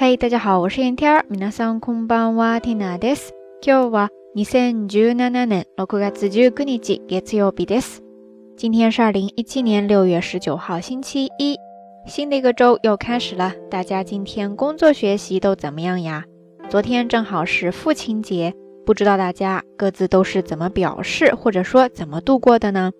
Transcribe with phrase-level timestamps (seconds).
[0.00, 3.32] 嘿，大家好，我是 Inter，皆さんこんばんは、ティナです。
[3.62, 8.02] 今日は二千十七年六月十九日、月曜日です。
[8.56, 11.56] 今天是二零一七年六月十九号，星期一，
[12.06, 13.52] 新的一个周又开始了。
[13.70, 16.24] 大家今天工作学习都怎么样呀？
[16.68, 18.54] 昨天正好是父亲节，
[18.84, 22.92] 不知道大家各自都是怎么表示，或者说怎么度过的呢？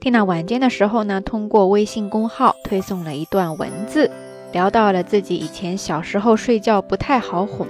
[0.00, 4.10] 缇娜晚间的时候呢，通过微信公号推送了一段文字，
[4.55, 7.67] 聊到了自己以前小时候睡觉不太好哄，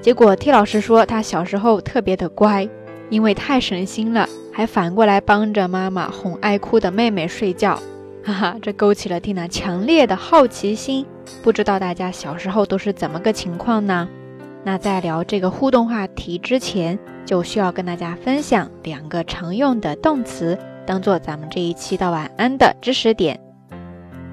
[0.00, 2.66] 结果 T 老师说他小时候特别的乖，
[3.10, 7.78] 因为太省心了，还反过来帮着妈妈哄爱哭的妹妹睡觉，
[8.24, 11.04] 哈哈，这勾起了蒂娜强烈的好奇心，
[11.42, 14.08] 不知道大家小时候都是怎么个情况呢？
[14.64, 20.58] 那在聊这个互动话题之前，就需要跟大家分享两个常用的动词。
[20.86, 23.38] 当做咱们这一期的晚安的知识点。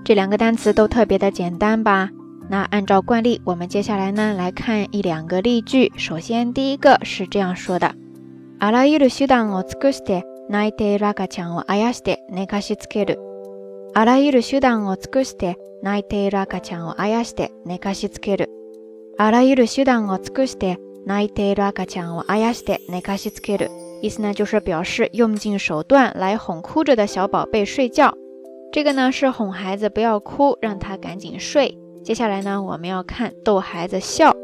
[0.04, 2.10] 这两个单词都特别的简单吧？
[2.48, 5.92] 那按照惯例，我们接下来呢来看一两个例句。
[5.96, 7.94] 首先第一个是这样说的：
[8.58, 13.18] あらゆる手段を尽くして泣いている赤ちゃんをあやして寝かしつける。
[13.94, 18.48] あらゆる手段を尽くして泣いている赤ちゃんをあやして寝かしつける。
[19.16, 23.70] あらゆる手段を尽くして泣いている赤ちゃんをあやして寝かしつける。
[24.00, 28.14] 意思呢就是表示用尽手段来哄哭着的小宝贝睡觉。
[28.72, 31.76] 这个呢是哄孩子不要哭，让他赶紧睡。
[32.02, 34.34] 接下来呢我们要看逗孩子笑。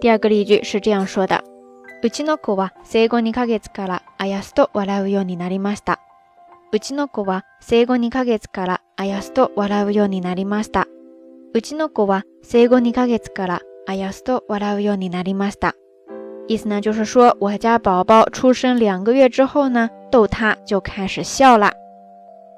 [0.00, 1.42] 第二个例句是这样说的：
[2.02, 6.00] うちの子は生後2ヶ月からあやすと笑うようになりました。
[6.72, 10.86] うちの子は生後2ヶ月からあやすと笑うようになりました。
[11.54, 15.74] うちの子は生後2ヶ月からあやすと笑うようになりました。
[16.51, 21.71] 意思呢，就是说我家宝宝出生两个月之后呢，逗他就开始笑了。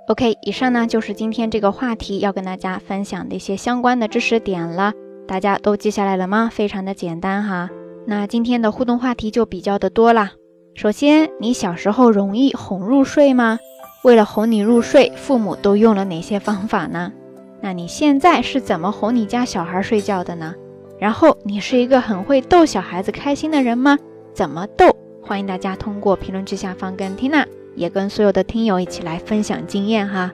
[0.08, 4.94] OK，以上呢就是今天这个话题要跟大家分享的一些相关的知识点了，
[5.28, 6.50] 大家都记下来了吗？
[6.52, 7.70] 非常的简单哈。
[8.08, 10.32] 那今天的互动话题就比较的多啦。
[10.74, 13.60] 首先，你小时候容易哄入睡吗？
[14.04, 17.12] 为了哄你入睡，父母都用了哪些方法呢？
[17.62, 20.56] 那你现在是怎么哄你家小孩睡觉的呢？
[21.04, 24.00] 然后你是一个很会逗小孩子开心的人吗？
[24.34, 24.96] 怎么逗？
[25.22, 30.32] 欢迎大家通过评论区下方跟 Tina，也跟所有的听友一起来分享经验哈。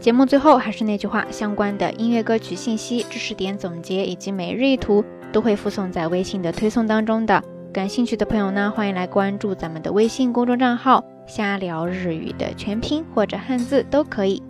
[0.00, 7.44] 节目最后还是那句话，相关的音乐歌曲信息、知识点总结以及每日一图都会附送在微信的推送当中的。
[7.70, 14.42] 感兴趣的朋友呢，欢迎来关注咱们的微信公众账号“瞎聊日语”的全拼或者汉字都可以。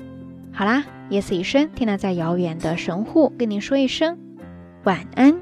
[0.52, 4.16] 好啦，夜色已深，Tina 在遥远的神户跟你说一声。
[4.84, 5.32] 晚安。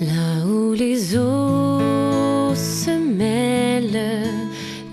[0.00, 4.24] Là où les eaux se mêlent,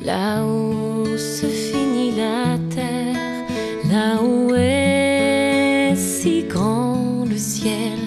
[0.03, 3.47] là où se finit la terre,
[3.89, 7.97] là où est si grand le ciel,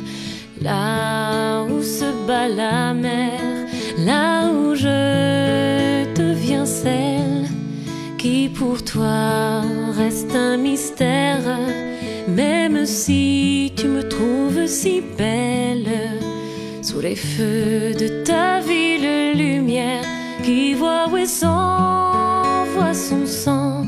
[0.61, 1.02] là
[2.95, 3.41] mer,
[3.99, 7.49] là où je deviens celle
[8.19, 9.63] qui pour toi
[9.97, 11.59] reste un mystère,
[12.29, 15.87] même si tu me trouves si belle,
[16.83, 20.05] sous les feux de ta ville lumière,
[20.43, 21.27] qui voit où
[22.75, 23.87] voit son sang,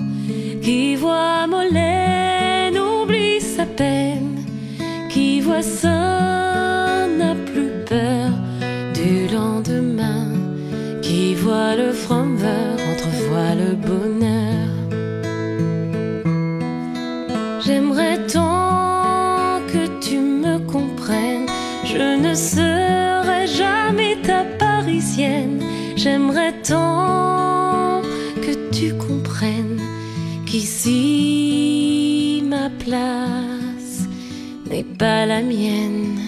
[0.63, 4.45] qui voit Molène oublie sa peine,
[5.11, 5.94] qui voit ça
[11.45, 14.69] voit le fromeur, entrevoit le bonheur.
[17.65, 21.47] J'aimerais tant que tu me comprennes,
[21.85, 25.63] je ne serai jamais ta parisienne.
[25.97, 28.03] J'aimerais tant
[28.45, 29.81] que tu comprennes
[30.47, 34.09] qu'ici ma place
[34.71, 36.19] n'est pas la mienne.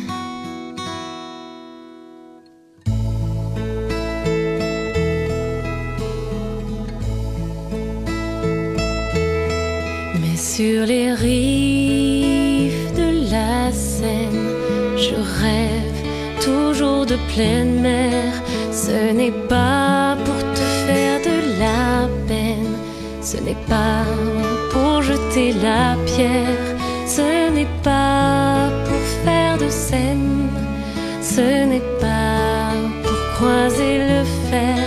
[12.97, 14.49] De la Seine,
[14.97, 16.01] Je rêve
[16.45, 18.33] toujours de pleine mer.
[18.73, 22.75] Ce n'est pas pour te faire de la peine.
[23.23, 24.05] Ce n'est pas
[24.73, 26.67] pour jeter la pierre.
[27.07, 30.49] Ce n'est pas pour faire de scène.
[31.23, 32.73] Ce n'est pas
[33.03, 34.87] pour croiser le fer.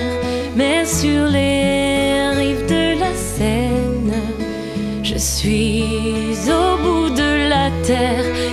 [0.55, 4.13] Mais sur les rives de la Seine,
[5.03, 5.98] je suis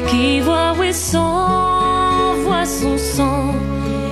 [0.09, 3.55] qui voit Ouessant, voit son sang,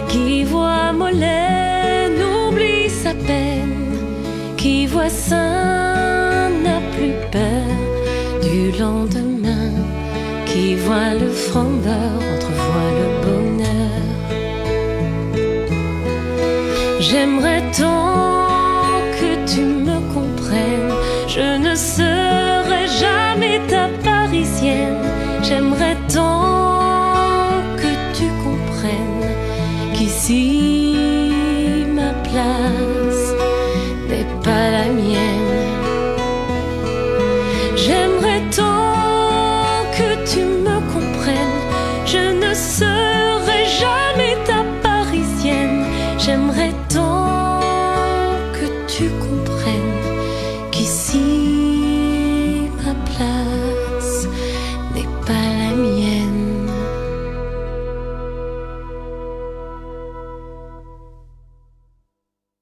[0.09, 3.97] qui voit Mollet, n'oublie sa peine,
[4.57, 7.69] qui voit Saint, n'a plus peur
[8.43, 9.73] du lendemain,
[10.47, 14.03] qui voit le frondeur, entrevoit le bonheur.
[17.01, 18.24] J'aimerais tant
[25.85, 29.29] J'aimerais tant que tu comprennes
[29.93, 30.97] qu'ici
[31.95, 33.35] ma place
[34.09, 35.61] n'est pas la mienne.
[37.77, 41.61] J'aimerais tant que tu me comprennes,
[42.07, 45.85] je ne serai jamais ta parisienne.
[46.19, 47.61] J'aimerais tant
[48.55, 50.01] que tu comprennes
[50.71, 51.24] qu'ici